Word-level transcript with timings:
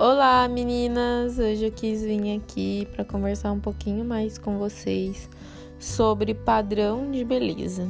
Olá, 0.00 0.46
meninas! 0.46 1.40
Hoje 1.40 1.64
eu 1.64 1.72
quis 1.72 2.04
vir 2.04 2.36
aqui 2.36 2.86
para 2.92 3.04
conversar 3.04 3.50
um 3.50 3.58
pouquinho 3.58 4.04
mais 4.04 4.38
com 4.38 4.56
vocês 4.56 5.28
sobre 5.76 6.34
padrão 6.34 7.10
de 7.10 7.24
beleza. 7.24 7.84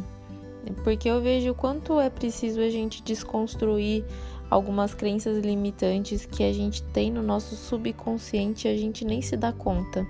Porque 0.82 1.06
eu 1.06 1.20
vejo 1.20 1.50
o 1.50 1.54
quanto 1.54 2.00
é 2.00 2.08
preciso 2.08 2.60
a 2.62 2.70
gente 2.70 3.02
desconstruir 3.02 4.06
algumas 4.48 4.94
crenças 4.94 5.44
limitantes 5.44 6.24
que 6.24 6.44
a 6.44 6.50
gente 6.50 6.82
tem 6.82 7.12
no 7.12 7.22
nosso 7.22 7.54
subconsciente 7.54 8.66
e 8.66 8.70
a 8.70 8.76
gente 8.78 9.04
nem 9.04 9.20
se 9.20 9.36
dá 9.36 9.52
conta. 9.52 10.06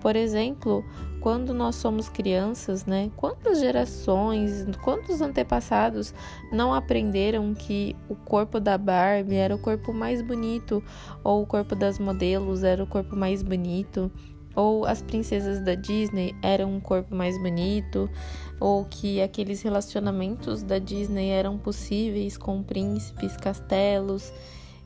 Por 0.00 0.16
exemplo, 0.16 0.84
quando 1.20 1.52
nós 1.52 1.76
somos 1.76 2.08
crianças, 2.08 2.86
né? 2.86 3.10
Quantas 3.16 3.60
gerações, 3.60 4.66
quantos 4.82 5.20
antepassados 5.20 6.14
não 6.50 6.72
aprenderam 6.72 7.54
que 7.54 7.94
o 8.08 8.16
corpo 8.16 8.58
da 8.58 8.78
Barbie 8.78 9.36
era 9.36 9.54
o 9.54 9.58
corpo 9.58 9.92
mais 9.92 10.22
bonito, 10.22 10.82
ou 11.22 11.42
o 11.42 11.46
corpo 11.46 11.76
das 11.76 11.98
modelos 11.98 12.64
era 12.64 12.82
o 12.82 12.86
corpo 12.86 13.14
mais 13.14 13.42
bonito, 13.42 14.10
ou 14.56 14.86
as 14.86 15.02
princesas 15.02 15.60
da 15.60 15.74
Disney 15.74 16.34
eram 16.42 16.74
um 16.74 16.80
corpo 16.80 17.14
mais 17.14 17.38
bonito, 17.38 18.10
ou 18.58 18.84
que 18.84 19.20
aqueles 19.20 19.62
relacionamentos 19.62 20.62
da 20.62 20.78
Disney 20.78 21.28
eram 21.28 21.58
possíveis 21.58 22.36
com 22.36 22.62
príncipes, 22.62 23.36
castelos 23.36 24.32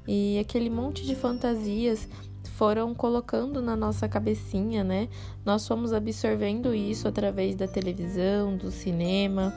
e 0.06 0.38
aquele 0.38 0.68
monte 0.68 1.04
de 1.04 1.15
fantasias 1.15 2.09
foram 2.56 2.94
colocando 2.94 3.60
na 3.60 3.74
nossa 3.74 4.08
cabecinha, 4.08 4.84
né? 4.84 5.08
Nós 5.45 5.66
fomos 5.66 5.92
absorvendo 5.92 6.74
isso 6.74 7.08
através 7.08 7.56
da 7.56 7.66
televisão, 7.66 8.56
do 8.56 8.70
cinema 8.70 9.52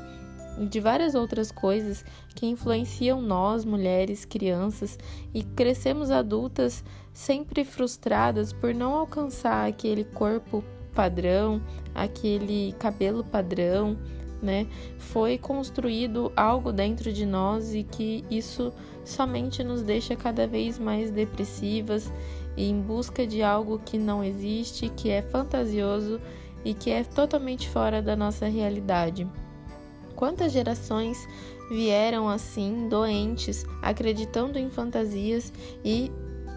e 0.60 0.66
de 0.66 0.80
várias 0.80 1.14
outras 1.14 1.52
coisas 1.52 2.04
que 2.36 2.48
influenciam 2.48 3.22
nós, 3.22 3.64
mulheres, 3.64 4.26
crianças, 4.26 4.98
e 5.32 5.44
crescemos 5.44 6.10
adultas 6.10 6.84
sempre 7.14 7.64
frustradas 7.64 8.52
por 8.52 8.74
não 8.74 8.96
alcançar 8.96 9.68
aquele 9.68 10.04
corpo 10.04 10.64
padrão, 10.96 11.62
aquele 11.94 12.74
cabelo 12.80 13.24
padrão, 13.24 13.96
né? 14.42 14.68
Foi 14.98 15.38
construído 15.38 16.32
algo 16.36 16.72
dentro 16.72 17.12
de 17.12 17.26
nós 17.26 17.74
e 17.74 17.84
que 17.84 18.24
isso 18.30 18.74
somente 19.04 19.64
nos 19.64 19.82
deixa 19.82 20.16
cada 20.16 20.48
vez 20.48 20.78
mais 20.78 21.12
depressivas 21.12 22.12
e 22.56 22.70
em 22.70 22.82
busca 22.82 23.26
de 23.26 23.42
algo 23.42 23.80
que 23.80 23.98
não 23.98 24.24
existe, 24.24 24.90
que 24.90 25.10
é 25.10 25.22
fantasioso 25.22 26.20
e 26.66 26.74
que 26.74 26.90
é 26.90 27.04
totalmente 27.04 27.70
fora 27.70 28.02
da 28.02 28.16
nossa 28.16 28.48
realidade. 28.48 29.28
Quantas 30.16 30.52
gerações 30.52 31.28
vieram 31.70 32.28
assim, 32.28 32.88
doentes, 32.90 33.66
acreditando 33.82 34.58
em 34.58 34.70
fantasias 34.70 35.54
e 35.84 36.12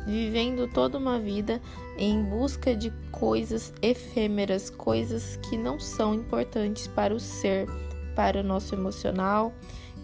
vivendo 0.07 0.69
toda 0.69 0.99
uma 0.99 1.19
vida 1.19 1.61
em 1.99 2.23
busca 2.23 2.75
de 2.75 2.91
coisas 3.11 3.73
efêmeras, 3.83 4.71
coisas 4.71 5.37
que 5.37 5.57
não 5.57 5.79
são 5.79 6.15
importantes 6.15 6.87
para 6.87 7.15
o 7.15 7.21
ser, 7.21 7.67
para 8.15 8.41
o 8.41 8.43
nosso 8.43 8.75
emocional. 8.75 9.53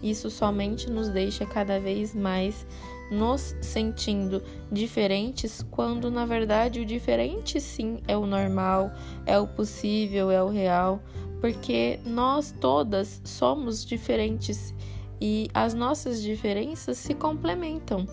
Isso 0.01 0.29
somente 0.29 0.89
nos 0.89 1.09
deixa 1.09 1.45
cada 1.45 1.79
vez 1.79 2.13
mais 2.13 2.65
nos 3.09 3.55
sentindo 3.61 4.43
diferentes, 4.71 5.65
quando 5.71 6.11
na 6.11 6.25
verdade 6.25 6.81
o 6.81 6.85
diferente 6.85 7.59
sim 7.59 7.99
é 8.07 8.17
o 8.17 8.25
normal, 8.25 8.91
é 9.25 9.39
o 9.39 9.47
possível, 9.47 10.29
é 10.29 10.43
o 10.43 10.49
real, 10.49 11.01
porque 11.39 11.99
nós 12.05 12.53
todas 12.59 13.21
somos 13.23 13.85
diferentes 13.85 14.73
e 15.21 15.49
as 15.53 15.73
nossas 15.73 16.21
diferenças 16.21 16.97
se 16.97 17.13
complementam. 17.13 18.05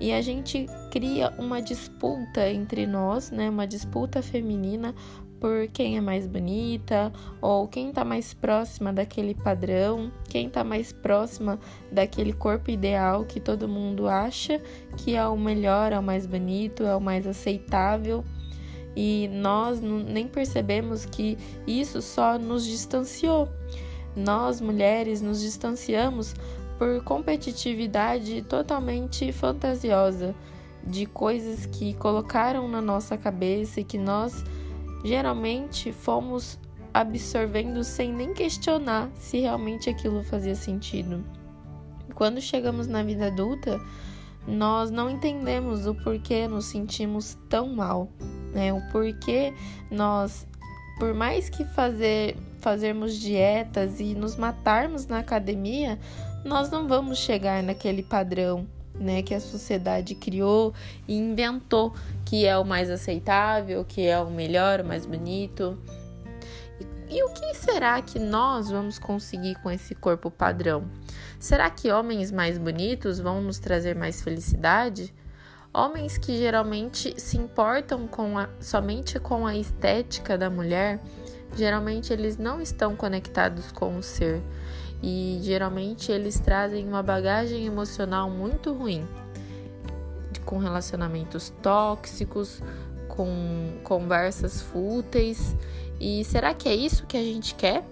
E 0.00 0.12
a 0.12 0.20
gente 0.22 0.66
cria 0.90 1.32
uma 1.38 1.60
disputa 1.60 2.48
entre 2.48 2.86
nós, 2.86 3.30
né, 3.30 3.50
uma 3.50 3.66
disputa 3.66 4.22
feminina 4.22 4.94
por 5.40 5.68
quem 5.68 5.96
é 5.96 6.00
mais 6.00 6.26
bonita 6.26 7.12
ou 7.40 7.68
quem 7.68 7.90
está 7.90 8.04
mais 8.04 8.34
próxima 8.34 8.92
daquele 8.92 9.34
padrão, 9.34 10.12
quem 10.28 10.46
está 10.48 10.64
mais 10.64 10.92
próxima 10.92 11.58
daquele 11.92 12.32
corpo 12.32 12.70
ideal 12.70 13.24
que 13.24 13.40
todo 13.40 13.68
mundo 13.68 14.08
acha 14.08 14.60
que 14.96 15.14
é 15.14 15.26
o 15.26 15.36
melhor, 15.36 15.92
é 15.92 15.98
o 15.98 16.02
mais 16.02 16.26
bonito, 16.26 16.82
é 16.82 16.94
o 16.94 17.00
mais 17.00 17.26
aceitável. 17.26 18.24
E 18.96 19.28
nós 19.32 19.80
nem 19.80 20.26
percebemos 20.26 21.06
que 21.06 21.38
isso 21.66 22.02
só 22.02 22.36
nos 22.36 22.64
distanciou. 22.64 23.48
Nós, 24.16 24.60
mulheres, 24.60 25.22
nos 25.22 25.40
distanciamos 25.40 26.34
por 26.78 27.02
competitividade 27.02 28.42
totalmente 28.42 29.32
fantasiosa 29.32 30.34
de 30.84 31.04
coisas 31.04 31.66
que 31.66 31.92
colocaram 31.94 32.68
na 32.68 32.80
nossa 32.80 33.18
cabeça 33.18 33.80
e 33.80 33.84
que 33.84 33.98
nós 33.98 34.44
geralmente 35.04 35.92
fomos 35.92 36.58
absorvendo 36.94 37.84
sem 37.84 38.12
nem 38.12 38.32
questionar 38.32 39.10
se 39.14 39.40
realmente 39.40 39.90
aquilo 39.90 40.22
fazia 40.22 40.54
sentido. 40.54 41.24
Quando 42.14 42.40
chegamos 42.40 42.86
na 42.86 43.02
vida 43.02 43.26
adulta, 43.26 43.80
nós 44.46 44.90
não 44.90 45.10
entendemos 45.10 45.86
o 45.86 45.94
porquê 45.94 46.48
nos 46.48 46.64
sentimos 46.64 47.36
tão 47.48 47.74
mal, 47.74 48.08
né? 48.52 48.72
O 48.72 48.80
porquê 48.90 49.52
nós, 49.90 50.46
por 50.98 51.14
mais 51.14 51.48
que 51.48 51.64
fazer 51.64 52.36
fazermos 52.60 53.14
dietas 53.14 54.00
e 54.00 54.14
nos 54.14 54.36
matarmos 54.36 55.06
na 55.06 55.20
academia, 55.20 55.98
nós 56.44 56.70
não 56.70 56.88
vamos 56.88 57.18
chegar 57.18 57.62
naquele 57.62 58.02
padrão 58.02 58.66
né, 58.94 59.22
que 59.22 59.32
a 59.32 59.40
sociedade 59.40 60.14
criou 60.14 60.74
e 61.06 61.16
inventou 61.16 61.94
que 62.24 62.44
é 62.44 62.58
o 62.58 62.64
mais 62.64 62.90
aceitável, 62.90 63.84
que 63.84 64.04
é 64.04 64.18
o 64.18 64.30
melhor, 64.30 64.80
o 64.80 64.84
mais 64.84 65.06
bonito. 65.06 65.78
E, 67.08 67.16
e 67.18 67.22
o 67.22 67.28
que 67.30 67.54
será 67.54 68.02
que 68.02 68.18
nós 68.18 68.70
vamos 68.70 68.98
conseguir 68.98 69.54
com 69.62 69.70
esse 69.70 69.94
corpo 69.94 70.30
padrão? 70.30 70.84
Será 71.38 71.70
que 71.70 71.92
homens 71.92 72.32
mais 72.32 72.58
bonitos 72.58 73.20
vão 73.20 73.40
nos 73.40 73.58
trazer 73.58 73.94
mais 73.94 74.20
felicidade? 74.20 75.14
Homens 75.78 76.18
que 76.18 76.36
geralmente 76.36 77.14
se 77.20 77.38
importam 77.38 78.08
com 78.08 78.36
a, 78.36 78.48
somente 78.58 79.20
com 79.20 79.46
a 79.46 79.54
estética 79.54 80.36
da 80.36 80.50
mulher, 80.50 81.00
geralmente 81.54 82.12
eles 82.12 82.36
não 82.36 82.60
estão 82.60 82.96
conectados 82.96 83.70
com 83.70 83.96
o 83.96 84.02
ser 84.02 84.42
e 85.00 85.38
geralmente 85.40 86.10
eles 86.10 86.40
trazem 86.40 86.84
uma 86.88 87.00
bagagem 87.00 87.64
emocional 87.64 88.28
muito 88.28 88.72
ruim, 88.72 89.06
com 90.44 90.58
relacionamentos 90.58 91.50
tóxicos, 91.62 92.60
com 93.06 93.78
conversas 93.84 94.60
fúteis. 94.60 95.54
E 96.00 96.24
será 96.24 96.54
que 96.54 96.68
é 96.68 96.74
isso 96.74 97.06
que 97.06 97.16
a 97.16 97.22
gente 97.22 97.54
quer? 97.54 97.84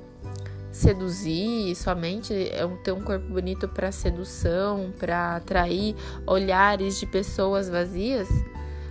Seduzir 0.76 1.75
somente 1.75 2.34
é 2.34 2.69
ter 2.84 2.92
um 2.92 3.00
corpo 3.00 3.26
bonito 3.32 3.66
para 3.66 3.91
sedução, 3.91 4.92
para 4.98 5.37
atrair 5.37 5.97
olhares 6.26 7.00
de 7.00 7.06
pessoas 7.06 7.66
vazias? 7.66 8.28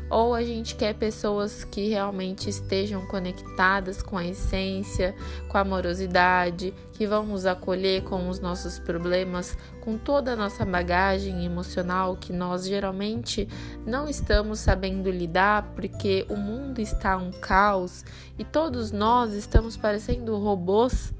ou 0.09 0.35
a 0.35 0.43
gente 0.43 0.75
quer 0.75 0.93
pessoas 0.93 1.63
que 1.63 1.89
realmente 1.89 2.47
estejam 2.47 3.05
conectadas 3.07 4.03
com 4.03 4.15
a 4.17 4.25
essência, 4.25 5.15
com 5.49 5.57
a 5.57 5.61
amorosidade, 5.61 6.73
que 6.93 7.07
vão 7.07 7.25
nos 7.25 7.45
acolher 7.45 8.03
com 8.03 8.29
os 8.29 8.39
nossos 8.39 8.77
problemas, 8.77 9.57
com 9.81 9.97
toda 9.97 10.33
a 10.33 10.35
nossa 10.35 10.63
bagagem 10.63 11.43
emocional 11.43 12.15
que 12.15 12.31
nós 12.31 12.67
geralmente 12.67 13.47
não 13.83 14.07
estamos 14.07 14.59
sabendo 14.59 15.09
lidar 15.09 15.73
porque 15.75 16.23
o 16.29 16.35
mundo 16.35 16.79
está 16.79 17.17
um 17.17 17.31
caos 17.31 18.05
e 18.37 18.43
todos 18.43 18.91
nós 18.91 19.33
estamos 19.33 19.75
parecendo 19.75 20.37
robôs 20.37 21.14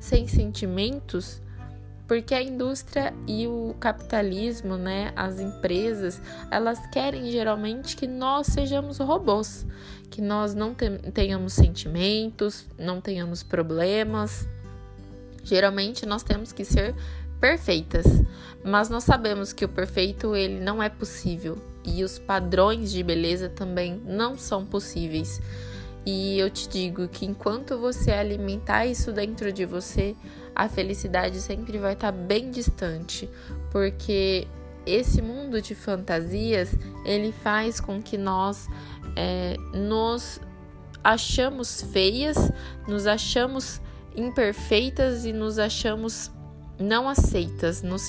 sem 0.00 0.26
sentimentos 0.26 1.40
porque 2.10 2.34
a 2.34 2.42
indústria 2.42 3.14
e 3.24 3.46
o 3.46 3.72
capitalismo, 3.78 4.76
né, 4.76 5.12
as 5.14 5.38
empresas, 5.38 6.20
elas 6.50 6.84
querem 6.88 7.30
geralmente 7.30 7.94
que 7.96 8.08
nós 8.08 8.48
sejamos 8.48 8.98
robôs, 8.98 9.64
que 10.10 10.20
nós 10.20 10.52
não 10.52 10.74
tenhamos 10.74 11.52
sentimentos, 11.52 12.66
não 12.76 13.00
tenhamos 13.00 13.44
problemas. 13.44 14.44
Geralmente 15.44 16.04
nós 16.04 16.24
temos 16.24 16.50
que 16.50 16.64
ser 16.64 16.96
perfeitas, 17.40 18.04
mas 18.64 18.90
nós 18.90 19.04
sabemos 19.04 19.52
que 19.52 19.64
o 19.64 19.68
perfeito 19.68 20.34
ele 20.34 20.58
não 20.58 20.82
é 20.82 20.88
possível 20.88 21.56
e 21.84 22.02
os 22.02 22.18
padrões 22.18 22.90
de 22.90 23.04
beleza 23.04 23.48
também 23.48 24.02
não 24.04 24.36
são 24.36 24.66
possíveis. 24.66 25.40
E 26.04 26.38
eu 26.38 26.48
te 26.48 26.68
digo 26.68 27.08
que 27.08 27.26
enquanto 27.26 27.78
você 27.78 28.10
alimentar 28.10 28.86
isso 28.86 29.12
dentro 29.12 29.52
de 29.52 29.66
você, 29.66 30.16
a 30.54 30.68
felicidade 30.68 31.40
sempre 31.40 31.78
vai 31.78 31.92
estar 31.92 32.12
tá 32.12 32.18
bem 32.18 32.50
distante, 32.50 33.28
porque 33.70 34.46
esse 34.86 35.20
mundo 35.20 35.60
de 35.60 35.74
fantasias 35.74 36.74
ele 37.04 37.32
faz 37.32 37.80
com 37.80 38.02
que 38.02 38.16
nós 38.16 38.66
é, 39.14 39.56
nos 39.74 40.40
achamos 41.04 41.82
feias, 41.82 42.50
nos 42.88 43.06
achamos 43.06 43.80
imperfeitas 44.16 45.24
e 45.24 45.32
nos 45.32 45.58
achamos 45.58 46.30
não 46.78 47.08
aceitas, 47.08 47.82
nos 47.82 48.08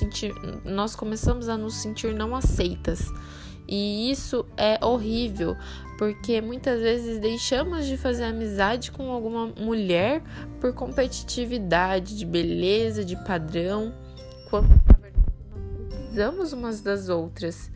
nós 0.63 0.95
começamos 0.95 1.49
a 1.49 1.57
nos 1.57 1.75
sentir 1.75 2.13
não 2.13 2.33
aceitas. 2.33 3.05
E 3.67 4.09
isso 4.11 4.45
é 4.57 4.83
horrível, 4.83 5.55
porque 6.01 6.41
muitas 6.41 6.81
vezes 6.81 7.19
deixamos 7.19 7.85
de 7.85 7.95
fazer 7.95 8.23
amizade 8.23 8.91
com 8.91 9.11
alguma 9.11 9.45
mulher 9.45 10.23
por 10.59 10.73
competitividade, 10.73 12.17
de 12.17 12.25
beleza, 12.25 13.05
de 13.05 13.15
padrão, 13.15 13.93
quando 14.49 14.69
na 14.69 14.97
verdade 14.99 15.29
precisamos 15.91 16.53
umas 16.53 16.81
das 16.81 17.07
outras. 17.07 17.69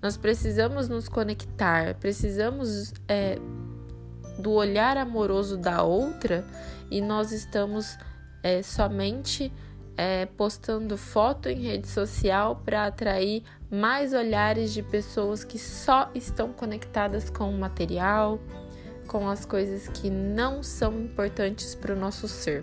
Nós 0.00 0.16
precisamos 0.16 0.88
nos 0.88 1.06
conectar, 1.06 1.96
precisamos 1.96 2.94
é, 3.06 3.38
do 4.38 4.52
olhar 4.52 4.96
amoroso 4.96 5.58
da 5.58 5.82
outra 5.82 6.46
e 6.90 7.02
nós 7.02 7.30
estamos 7.30 7.98
é, 8.42 8.62
somente 8.62 9.52
é, 9.96 10.26
postando 10.26 10.96
foto 10.96 11.48
em 11.48 11.62
rede 11.62 11.88
social 11.88 12.60
para 12.64 12.86
atrair 12.86 13.42
mais 13.70 14.12
olhares 14.12 14.72
de 14.72 14.82
pessoas 14.82 15.44
que 15.44 15.58
só 15.58 16.10
estão 16.14 16.52
conectadas 16.52 17.30
com 17.30 17.50
o 17.50 17.58
material, 17.58 18.38
com 19.06 19.28
as 19.28 19.44
coisas 19.44 19.88
que 19.88 20.10
não 20.10 20.62
são 20.62 21.00
importantes 21.00 21.74
para 21.74 21.94
o 21.94 21.98
nosso 21.98 22.28
ser. 22.28 22.62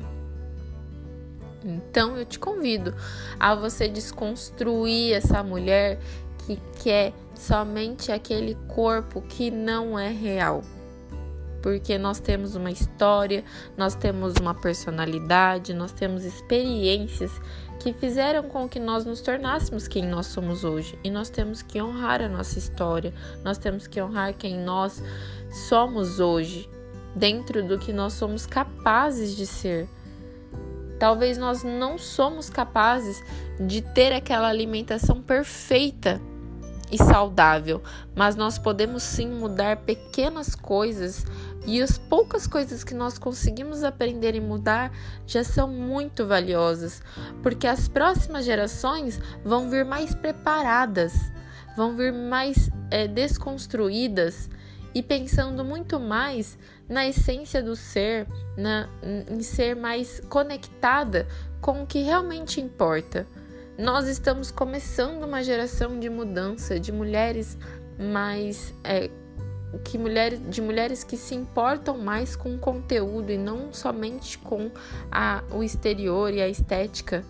Então 1.64 2.18
eu 2.18 2.26
te 2.26 2.38
convido 2.38 2.94
a 3.40 3.56
você 3.56 3.88
desconstruir 3.88 5.14
essa 5.14 5.42
mulher 5.42 6.00
que 6.46 6.60
quer 6.84 7.14
somente 7.34 8.12
aquele 8.12 8.56
corpo 8.68 9.22
que 9.22 9.50
não 9.50 9.98
é 9.98 10.10
real 10.10 10.62
porque 11.64 11.98
nós 11.98 12.20
temos 12.20 12.56
uma 12.56 12.70
história, 12.70 13.44
nós 13.78 13.96
temos 13.96 14.34
uma 14.36 14.54
personalidade, 14.54 15.74
nós 15.74 15.94
temos 15.94 16.26
experiências 16.26 17.32
que 17.80 17.94
fizeram 17.94 18.44
com 18.44 18.68
que 18.68 18.82
nós 18.82 19.06
nos 19.06 19.22
tornássemos 19.22 19.88
quem 19.88 20.06
nós 20.06 20.28
somos 20.28 20.66
hoje. 20.66 21.00
E 21.06 21.10
nós 21.10 21.30
temos 21.30 21.62
que 21.62 21.82
honrar 21.82 22.22
a 22.22 22.28
nossa 22.28 22.60
história, 22.60 23.14
nós 23.46 23.58
temos 23.58 23.88
que 23.88 24.02
honrar 24.02 24.34
quem 24.34 24.60
nós 24.60 25.02
somos 25.70 26.20
hoje, 26.20 26.70
dentro 27.16 27.66
do 27.66 27.80
que 27.80 27.94
nós 27.94 28.12
somos 28.12 28.46
capazes 28.46 29.34
de 29.34 29.48
ser. 29.48 29.88
Talvez 31.00 31.38
nós 31.38 31.64
não 31.64 31.98
somos 31.98 32.50
capazes 32.50 33.24
de 33.58 33.82
ter 33.82 34.12
aquela 34.12 34.50
alimentação 34.50 35.22
perfeita 35.22 36.22
e 36.94 36.98
saudável, 36.98 37.82
mas 38.16 38.36
nós 38.36 38.60
podemos 38.60 39.02
sim 39.02 39.28
mudar 39.28 39.78
pequenas 39.78 40.54
coisas 40.54 41.26
e 41.66 41.82
as 41.82 41.98
poucas 41.98 42.46
coisas 42.46 42.84
que 42.84 42.94
nós 42.94 43.18
conseguimos 43.18 43.84
aprender 43.84 44.36
e 44.36 44.42
mudar 44.42 44.92
já 45.26 45.44
são 45.44 45.68
muito 45.68 46.26
valiosas, 46.28 47.02
porque 47.42 47.68
as 47.68 47.88
próximas 47.88 48.46
gerações 48.46 49.20
vão 49.44 49.70
vir 49.70 49.86
mais 49.86 50.14
preparadas, 50.14 51.14
vão 51.76 51.96
vir 51.96 52.12
mais 52.12 52.70
é, 52.92 53.08
desconstruídas 53.08 54.50
e 54.94 55.02
pensando 55.02 55.64
muito 55.64 56.00
mais 56.00 56.58
na 56.88 57.08
essência 57.08 57.64
do 57.64 57.76
ser, 57.76 58.28
na, 58.58 58.88
em 59.30 59.42
ser 59.42 59.76
mais 59.76 60.22
conectada 60.30 61.28
com 61.62 61.84
o 61.84 61.88
que 61.88 62.00
realmente 62.02 62.60
importa. 62.60 63.26
Nós 63.78 64.08
estamos 64.08 64.52
começando 64.52 65.24
uma 65.24 65.42
geração 65.42 66.00
de 66.00 66.10
mudança, 66.10 66.80
de 66.80 66.92
mulheres 66.92 67.58
mais 67.98 68.74
é, 68.84 69.10
que 69.80 69.98
mulheres, 69.98 70.40
de 70.50 70.62
mulheres 70.62 71.04
que 71.04 71.18
se 71.18 71.36
importam 71.36 71.98
mais 71.98 72.36
com 72.36 72.56
o 72.56 72.58
conteúdo 72.58 73.32
e 73.32 73.38
não 73.38 73.74
somente 73.74 74.38
com 74.38 74.72
a, 75.12 75.44
o 75.52 75.64
exterior 75.64 76.34
e 76.34 76.42
a 76.42 76.48
estética. 76.48 77.24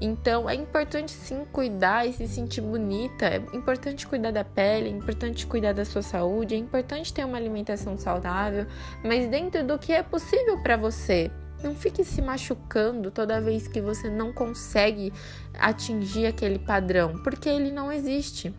Então 0.00 0.48
é 0.48 0.54
importante 0.54 1.10
sim 1.10 1.44
cuidar 1.52 2.06
e 2.06 2.12
se 2.12 2.26
sentir 2.26 2.62
bonita, 2.62 3.26
é 3.26 3.36
importante 3.52 4.06
cuidar 4.06 4.30
da 4.30 4.42
pele, 4.42 4.88
é 4.88 4.92
importante 4.92 5.46
cuidar 5.46 5.74
da 5.74 5.84
sua 5.84 6.00
saúde, 6.00 6.54
é 6.54 6.58
importante 6.58 7.12
ter 7.12 7.24
uma 7.24 7.36
alimentação 7.36 7.98
saudável, 7.98 8.66
mas 9.04 9.28
dentro 9.28 9.62
do 9.62 9.78
que 9.78 9.92
é 9.92 10.02
possível 10.02 10.62
para 10.62 10.76
você. 10.76 11.30
Não 11.62 11.74
fique 11.74 12.02
se 12.02 12.22
machucando 12.22 13.10
toda 13.10 13.38
vez 13.38 13.68
que 13.68 13.82
você 13.82 14.08
não 14.08 14.32
consegue 14.32 15.12
atingir 15.58 16.24
aquele 16.24 16.58
padrão, 16.58 17.22
porque 17.22 17.50
ele 17.50 17.70
não 17.70 17.92
existe 17.92 18.54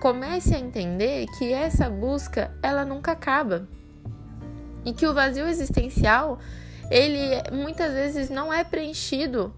comece 0.00 0.54
a 0.54 0.58
entender 0.58 1.26
que 1.38 1.52
essa 1.52 1.88
busca 1.88 2.50
ela 2.62 2.84
nunca 2.84 3.12
acaba. 3.12 3.68
E 4.84 4.92
que 4.92 5.06
o 5.06 5.14
vazio 5.14 5.46
existencial 5.46 6.38
ele 6.90 7.20
muitas 7.52 7.92
vezes 7.92 8.30
não 8.30 8.52
é 8.52 8.64
preenchido. 8.64 9.54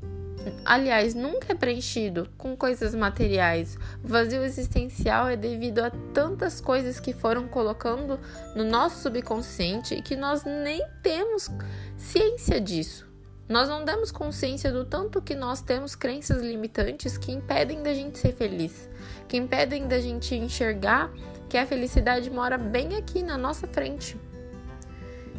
Aliás 0.64 1.14
nunca 1.14 1.52
é 1.52 1.54
preenchido 1.54 2.28
com 2.38 2.56
coisas 2.56 2.94
materiais. 2.94 3.76
O 4.02 4.08
vazio 4.08 4.42
existencial 4.42 5.28
é 5.28 5.36
devido 5.36 5.80
a 5.80 5.90
tantas 6.14 6.60
coisas 6.60 6.98
que 6.98 7.12
foram 7.12 7.46
colocando 7.46 8.18
no 8.56 8.64
nosso 8.64 9.02
subconsciente 9.02 10.00
que 10.02 10.16
nós 10.16 10.44
nem 10.44 10.82
temos 11.02 11.50
ciência 11.96 12.60
disso 12.60 13.09
nós 13.50 13.68
não 13.68 13.84
damos 13.84 14.12
consciência 14.12 14.70
do 14.70 14.84
tanto 14.84 15.20
que 15.20 15.34
nós 15.34 15.60
temos 15.60 15.96
crenças 15.96 16.40
limitantes 16.40 17.18
que 17.18 17.32
impedem 17.32 17.82
da 17.82 17.92
gente 17.92 18.16
ser 18.16 18.32
feliz, 18.32 18.88
que 19.26 19.36
impedem 19.36 19.88
da 19.88 19.98
gente 19.98 20.36
enxergar 20.36 21.12
que 21.48 21.58
a 21.58 21.66
felicidade 21.66 22.30
mora 22.30 22.56
bem 22.56 22.94
aqui 22.94 23.24
na 23.24 23.36
nossa 23.36 23.66
frente. 23.66 24.16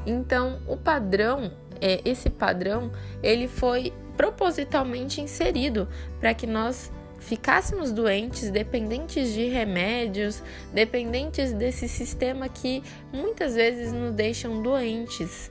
Então, 0.06 0.62
o 0.68 0.76
padrão, 0.76 1.54
é, 1.80 2.02
esse 2.04 2.30
padrão, 2.30 2.92
ele 3.24 3.48
foi 3.48 3.94
propositalmente 4.18 5.22
inserido 5.22 5.88
para 6.20 6.34
que 6.34 6.46
nós 6.46 6.92
ficássemos 7.22 7.92
doentes, 7.94 8.50
dependentes 8.50 9.32
de 9.32 9.48
remédios, 9.48 10.44
dependentes 10.74 11.54
desse 11.54 11.88
sistema 11.88 12.50
que 12.50 12.84
muitas 13.14 13.56
vezes 13.56 13.94
nos 13.94 14.12
deixam 14.12 14.62
doentes. 14.62 15.51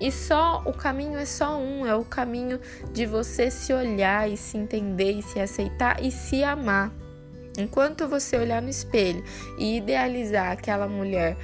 E 0.00 0.10
só 0.10 0.62
o 0.66 0.72
caminho 0.72 1.18
é 1.18 1.24
só 1.24 1.58
um, 1.58 1.86
é 1.86 1.94
o 1.94 2.04
caminho 2.04 2.60
de 2.92 3.06
você 3.06 3.50
se 3.50 3.72
olhar 3.72 4.28
e 4.28 4.36
se 4.36 4.56
entender 4.56 5.12
e 5.12 5.22
se 5.22 5.38
aceitar 5.40 6.02
e 6.02 6.10
se 6.10 6.42
amar. 6.42 6.92
Enquanto 7.56 8.08
você 8.08 8.36
olhar 8.36 8.60
no 8.60 8.68
espelho 8.68 9.22
e 9.58 9.76
idealizar 9.76 10.50
aquela 10.50 10.88
mulher 10.88 11.36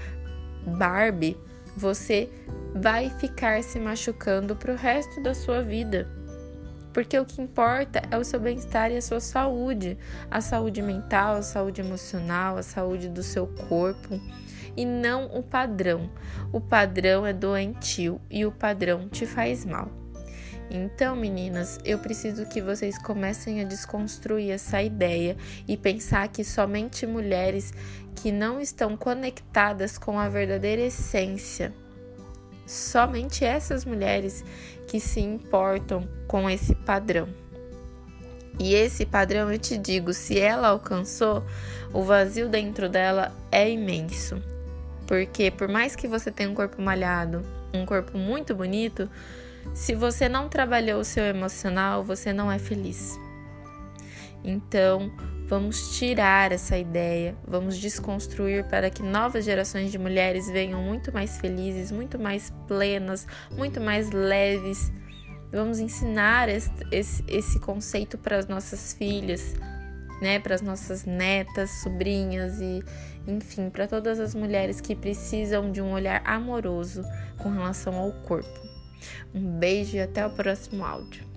Barbie, 0.66 1.36
você 1.76 2.28
vai 2.74 3.08
ficar 3.10 3.62
se 3.62 3.78
machucando 3.78 4.56
pro 4.56 4.74
resto 4.74 5.22
da 5.22 5.34
sua 5.34 5.62
vida. 5.62 6.08
Porque 6.92 7.16
o 7.16 7.24
que 7.24 7.40
importa 7.40 8.02
é 8.10 8.18
o 8.18 8.24
seu 8.24 8.40
bem-estar 8.40 8.90
e 8.90 8.96
a 8.96 9.02
sua 9.02 9.20
saúde, 9.20 9.96
a 10.28 10.40
saúde 10.40 10.82
mental, 10.82 11.36
a 11.36 11.42
saúde 11.42 11.80
emocional, 11.80 12.56
a 12.56 12.62
saúde 12.64 13.08
do 13.08 13.22
seu 13.22 13.46
corpo 13.68 14.20
e 14.76 14.84
não 14.84 15.26
o 15.26 15.42
padrão. 15.42 16.10
O 16.52 16.60
padrão 16.60 17.26
é 17.26 17.32
doentio 17.32 18.20
e 18.30 18.44
o 18.44 18.52
padrão 18.52 19.08
te 19.08 19.26
faz 19.26 19.64
mal. 19.64 19.90
Então, 20.70 21.16
meninas, 21.16 21.80
eu 21.84 21.98
preciso 21.98 22.46
que 22.46 22.62
vocês 22.62 22.96
comecem 22.96 23.60
a 23.60 23.64
desconstruir 23.64 24.52
essa 24.52 24.80
ideia 24.80 25.36
e 25.66 25.76
pensar 25.76 26.28
que 26.28 26.44
somente 26.44 27.06
mulheres 27.06 27.72
que 28.14 28.30
não 28.30 28.60
estão 28.60 28.96
conectadas 28.96 29.98
com 29.98 30.18
a 30.18 30.28
verdadeira 30.28 30.82
essência, 30.82 31.72
somente 32.66 33.44
essas 33.44 33.84
mulheres 33.84 34.44
que 34.86 35.00
se 35.00 35.20
importam 35.20 36.08
com 36.28 36.48
esse 36.48 36.74
padrão. 36.74 37.28
E 38.58 38.74
esse 38.74 39.06
padrão, 39.06 39.50
eu 39.50 39.58
te 39.58 39.76
digo, 39.76 40.12
se 40.12 40.38
ela 40.38 40.68
alcançou, 40.68 41.42
o 41.92 42.02
vazio 42.02 42.48
dentro 42.48 42.88
dela 42.88 43.32
é 43.50 43.68
imenso. 43.68 44.40
Porque 45.10 45.50
por 45.50 45.66
mais 45.66 45.96
que 45.96 46.06
você 46.06 46.30
tenha 46.30 46.48
um 46.48 46.54
corpo 46.54 46.80
malhado, 46.80 47.44
um 47.74 47.84
corpo 47.84 48.16
muito 48.16 48.54
bonito, 48.54 49.10
se 49.74 49.92
você 49.92 50.28
não 50.28 50.48
trabalhou 50.48 51.00
o 51.00 51.04
seu 51.04 51.24
emocional, 51.24 52.04
você 52.04 52.32
não 52.32 52.50
é 52.50 52.60
feliz. 52.60 53.18
Então, 54.44 55.10
vamos 55.48 55.98
tirar 55.98 56.52
essa 56.52 56.78
ideia, 56.78 57.34
vamos 57.44 57.76
desconstruir 57.76 58.68
para 58.68 58.88
que 58.88 59.02
novas 59.02 59.44
gerações 59.44 59.90
de 59.90 59.98
mulheres 59.98 60.48
venham 60.48 60.80
muito 60.80 61.12
mais 61.12 61.38
felizes, 61.38 61.90
muito 61.90 62.16
mais 62.16 62.52
plenas, 62.68 63.26
muito 63.50 63.80
mais 63.80 64.12
leves. 64.12 64.92
Vamos 65.50 65.80
ensinar 65.80 66.48
esse, 66.48 66.70
esse, 66.92 67.24
esse 67.26 67.58
conceito 67.58 68.16
para 68.16 68.36
as 68.36 68.46
nossas 68.46 68.92
filhas, 68.92 69.56
né, 70.20 70.38
para 70.38 70.54
as 70.54 70.60
nossas 70.60 71.04
netas, 71.04 71.70
sobrinhas 71.82 72.60
e, 72.60 72.82
enfim, 73.26 73.70
para 73.70 73.86
todas 73.86 74.20
as 74.20 74.34
mulheres 74.34 74.80
que 74.80 74.94
precisam 74.94 75.70
de 75.70 75.80
um 75.80 75.92
olhar 75.92 76.22
amoroso 76.24 77.02
com 77.38 77.50
relação 77.50 77.94
ao 77.96 78.12
corpo. 78.12 78.60
Um 79.34 79.58
beijo 79.58 79.96
e 79.96 80.00
até 80.00 80.26
o 80.26 80.30
próximo 80.30 80.84
áudio. 80.84 81.29